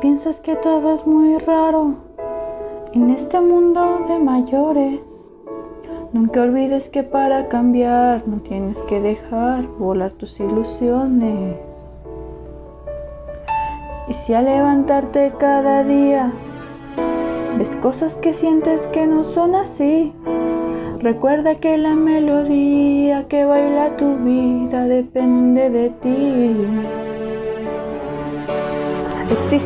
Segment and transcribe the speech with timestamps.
[0.00, 1.94] piensas que todo es muy raro
[2.92, 5.00] en este mundo de mayores,
[6.12, 11.56] nunca olvides que para cambiar no tienes que dejar volar tus ilusiones.
[14.08, 16.32] Y si al levantarte cada día
[17.58, 20.12] ves cosas que sientes que no son así,
[21.00, 27.17] recuerda que la melodía que baila tu vida depende de ti.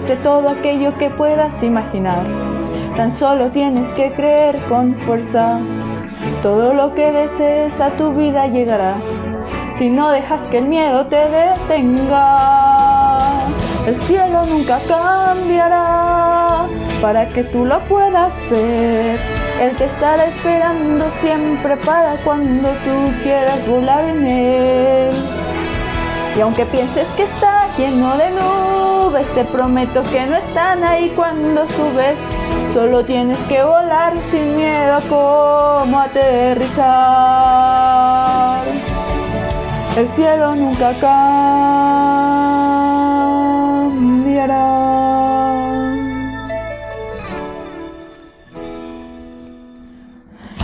[0.02, 2.26] Existe todo aquello que puedas imaginar.
[2.96, 5.60] Tan solo tienes que creer con fuerza.
[6.42, 8.96] Todo lo que desees a tu vida llegará.
[9.76, 12.36] Si no dejas que el miedo te detenga,
[13.86, 16.66] el cielo nunca cambiará
[17.00, 19.16] para que tú lo puedas ver.
[19.60, 25.10] Él te estará esperando siempre para cuando tú quieras volar en él.
[26.36, 28.30] Y aunque pienses que está lleno de
[29.20, 32.18] te prometo que no están ahí cuando subes.
[32.72, 36.72] Solo tienes que volar sin miedo a cómo aterrizar.
[39.96, 40.92] El cielo nunca
[43.82, 44.22] cambiará.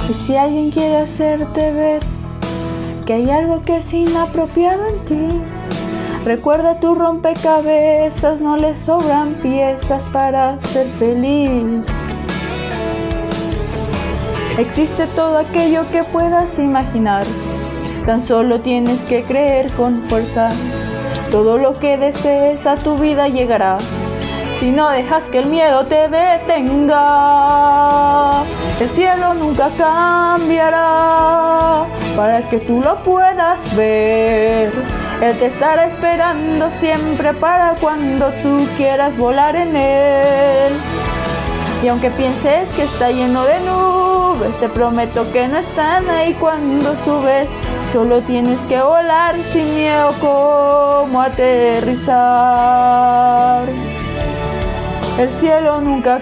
[0.09, 2.01] Y si alguien quiere hacerte ver
[3.05, 5.43] que hay algo que es inapropiado en ti,
[6.25, 11.85] Recuerda tu rompecabezas, no le sobran piezas para ser feliz.
[14.59, 17.23] Existe todo aquello que puedas imaginar,
[18.05, 20.49] tan solo tienes que creer con fuerza.
[21.31, 23.77] Todo lo que desees a tu vida llegará,
[24.59, 26.97] si no dejas que el miedo te detenga.
[28.81, 31.85] El cielo nunca cambiará
[32.17, 34.73] para que tú lo puedas ver.
[35.21, 40.73] Él te estará esperando siempre para cuando tú quieras volar en él.
[41.83, 46.95] Y aunque pienses que está lleno de nubes, te prometo que no están ahí cuando
[47.05, 47.49] subes.
[47.93, 52.19] Solo tienes que volar sin miedo como aterrizar.
[55.19, 56.21] El cielo nunca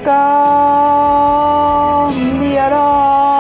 [2.09, 3.36] cambiará.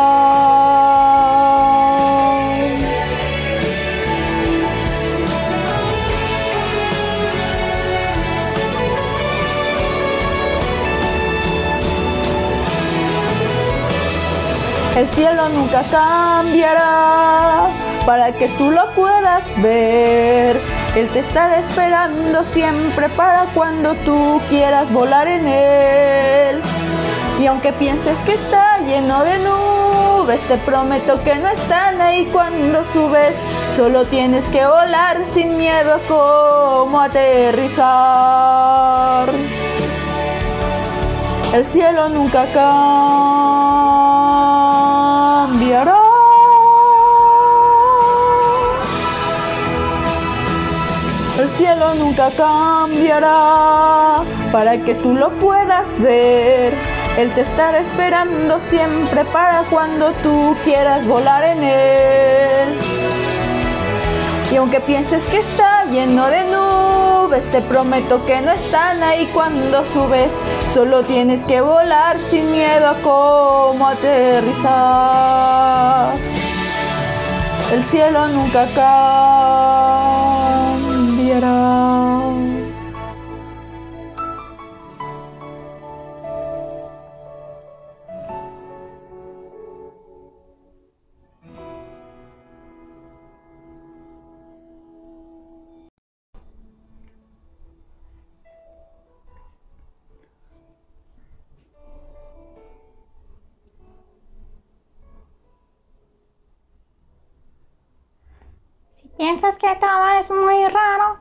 [14.96, 17.68] El cielo nunca cambiará
[18.06, 20.58] para que tú lo puedas ver.
[20.94, 26.62] Él te estará esperando siempre para cuando tú quieras volar en él.
[27.38, 32.82] Y aunque pienses que está lleno de nubes, te prometo que no están ahí cuando
[32.94, 33.34] subes.
[33.76, 37.68] Solo tienes que volar sin miedo como aterrizar.
[41.52, 43.95] El cielo nunca cambiará.
[52.16, 56.72] Nunca cambiará para que tú lo puedas ver.
[57.18, 62.78] Él te estará esperando siempre para cuando tú quieras volar en él.
[64.50, 69.84] Y aunque pienses que está lleno de nubes, te prometo que no están ahí cuando
[69.92, 70.32] subes.
[70.72, 74.74] Solo tienes que volar sin miedo a cómo aterrizar.
[77.72, 80.05] El cielo nunca cambiará.
[109.26, 111.18] Piensas que todo es muy raro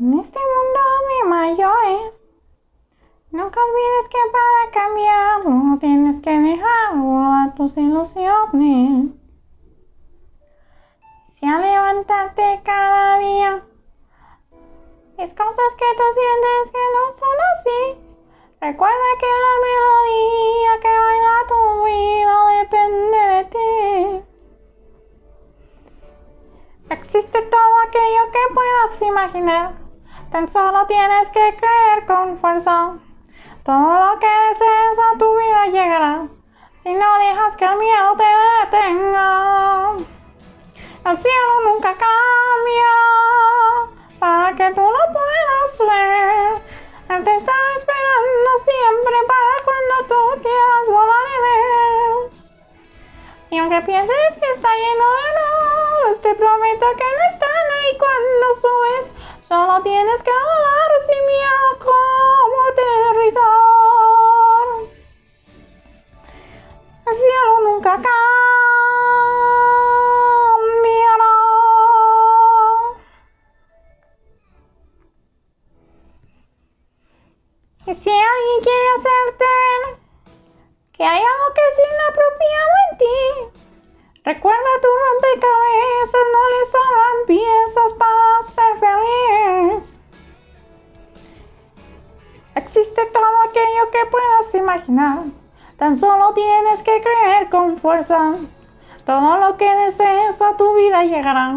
[0.00, 2.12] en este mundo de mayores.
[3.30, 9.12] Nunca olvides que para cambiar no tienes que dejar volar tus ilusiones.
[11.38, 13.62] Si al levantarte cada día
[15.18, 16.77] es cosas que tú sientes que
[30.46, 32.92] Solo tienes que creer con fuerza.
[33.64, 36.28] Todo lo que desees a tu vida llegará.
[36.84, 39.96] Si no dejas que el miedo te detenga.
[41.06, 42.94] El cielo nunca cambia
[44.20, 46.62] para que tú lo puedas ver.
[47.08, 52.30] Él te está esperando siempre para cuando tú quieras volar en él.
[53.50, 58.46] Y aunque pienses que está lleno de luz, te prometo que no están ahí cuando
[58.60, 59.17] subes
[59.48, 63.42] Solo tienes que volar sin miedo como aterrizar.
[67.06, 68.37] El cielo nunca cambiará.
[97.88, 98.34] Fuerza.
[99.06, 101.56] Todo lo que desees a tu vida llegará,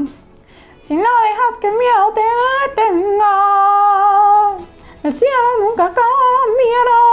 [0.84, 2.22] si no dejas que el miedo te
[2.70, 3.36] detenga.
[5.04, 7.04] El cielo nunca cambiará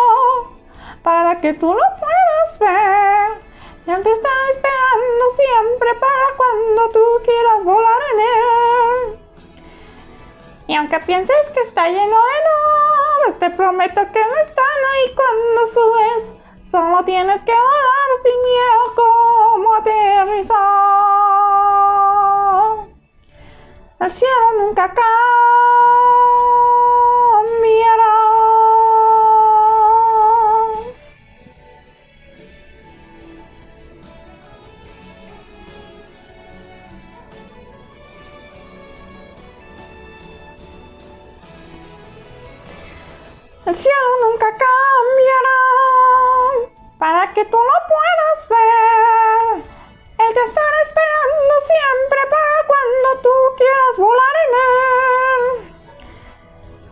[1.02, 3.42] para que tú lo puedas ver.
[3.86, 9.18] Ya te está esperando siempre para cuando tú quieras volar en él.
[10.68, 15.66] Y aunque pienses que está lleno de nubes, te prometo que no están ahí cuando
[15.74, 16.38] subes.
[16.70, 18.94] Solo tienes que volar sin miedo
[19.58, 20.56] como aterrizar.
[23.98, 25.14] El cielo nunca cambiará.
[43.66, 45.58] El cielo nunca cambiará
[46.98, 49.27] para que tú lo puedas ver.
[50.28, 55.74] Te estará esperando siempre para cuando tú quieras volar en él.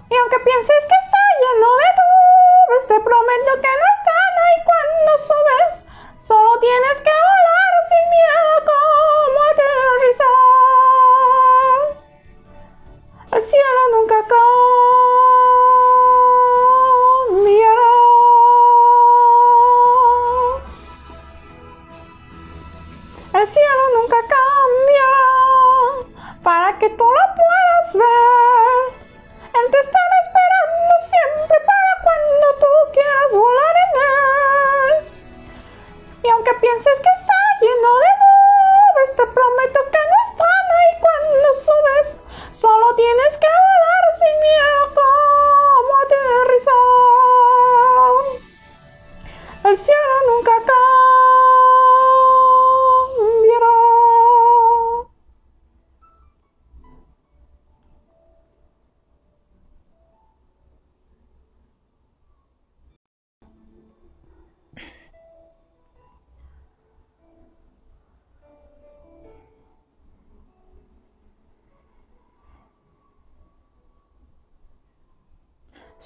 [0.09, 5.19] Y aunque pienses que está lleno de nubes, te prometo que no están ahí cuando
[5.29, 6.27] subes.
[6.27, 7.26] Solo tienes que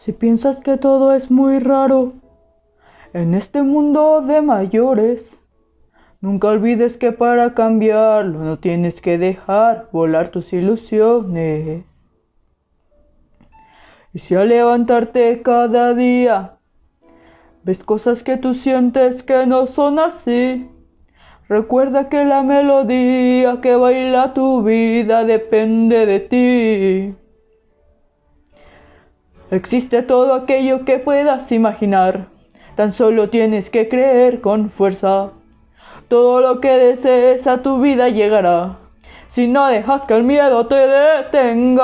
[0.01, 2.15] Si piensas que todo es muy raro
[3.13, 5.39] en este mundo de mayores,
[6.23, 11.85] nunca olvides que para cambiarlo no tienes que dejar volar tus ilusiones.
[14.15, 16.55] Y si al levantarte cada día
[17.63, 20.67] ves cosas que tú sientes que no son así,
[21.47, 27.20] recuerda que la melodía que baila tu vida depende de ti.
[29.51, 32.27] Existe todo aquello que puedas imaginar,
[32.77, 35.31] tan solo tienes que creer con fuerza.
[36.07, 38.77] Todo lo que desees a tu vida llegará,
[39.29, 41.81] si no dejas que el miedo te detenga.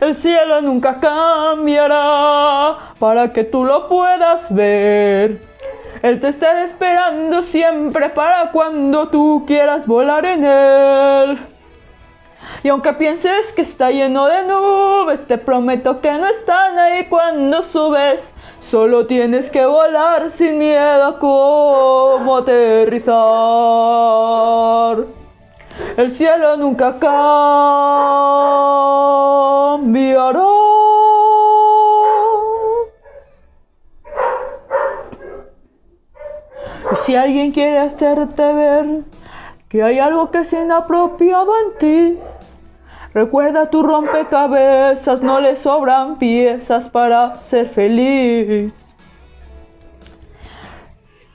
[0.00, 5.40] El cielo nunca cambiará para que tú lo puedas ver.
[6.02, 11.38] Él te estará esperando siempre para cuando tú quieras volar en él.
[12.66, 17.62] Y aunque pienses que está lleno de nubes, te prometo que no están ahí cuando
[17.62, 18.28] subes.
[18.58, 23.06] Solo tienes que volar sin miedo como aterrizar.
[25.96, 26.98] El cielo nunca
[29.78, 30.42] cambiará.
[36.90, 39.04] Y si alguien quiere hacerte ver
[39.68, 42.18] que hay algo que es inapropiado en ti,
[43.16, 48.74] recuerda tu rompecabezas, no le sobran piezas para ser feliz.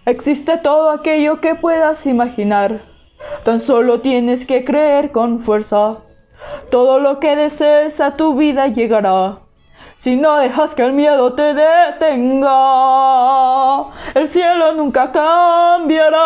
[0.06, 2.82] Existe todo aquello que puedas imaginar,
[3.44, 5.98] tan solo tienes que creer con fuerza.
[6.70, 9.40] Todo lo que desees a tu vida llegará.
[9.96, 12.52] Si no dejas que el miedo te detenga,
[14.14, 16.20] El cielo nunca cambiará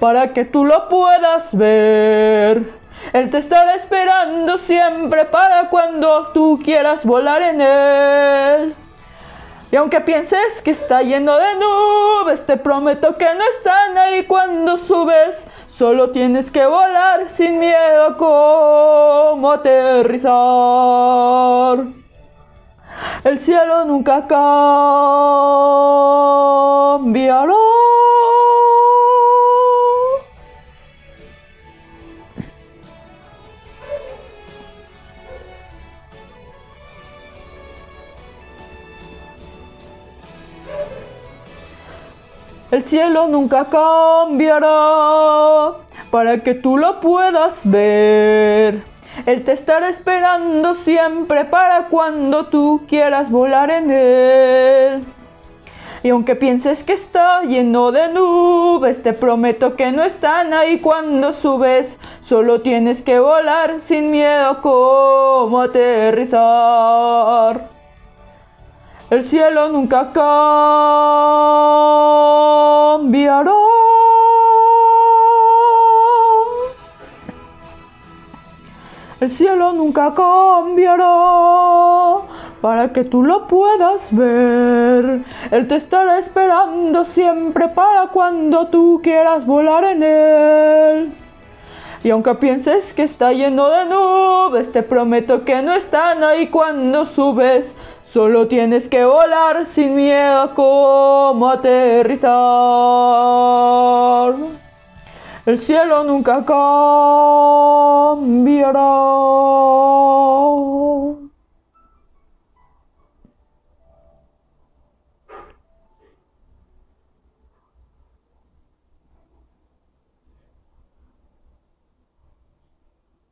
[0.00, 2.79] para que tú lo puedas ver.
[3.12, 8.74] Él te estará esperando siempre para cuando tú quieras volar en él.
[9.72, 14.76] Y aunque pienses que está lleno de nubes, te prometo que no están ahí cuando
[14.76, 15.44] subes.
[15.68, 20.30] Solo tienes que volar sin miedo como aterrizar.
[23.24, 24.26] El cielo nunca
[26.98, 27.79] cambiará.
[42.70, 44.68] El cielo nunca cambiará
[46.12, 48.84] para que tú lo puedas ver.
[49.26, 55.04] Él te estará esperando siempre para cuando tú quieras volar en él.
[56.04, 61.32] Y aunque pienses que está lleno de nubes, te prometo que no están ahí cuando
[61.32, 61.98] subes.
[62.22, 66.20] Solo tienes que volar sin miedo como aterrizar.
[69.10, 70.12] El cielo nunca
[72.92, 73.52] cambiará.
[79.20, 81.10] El cielo nunca cambiará
[82.60, 85.24] para que tú lo puedas ver.
[85.50, 91.12] Él te estará esperando siempre para cuando tú quieras volar en él.
[92.04, 97.06] Y aunque pienses que está lleno de nubes, te prometo que no están ahí cuando
[97.06, 97.74] subes.
[98.12, 102.32] Solo tienes que volar sin miedo como aterrizar.
[105.46, 106.80] El cielo nunca cambiará.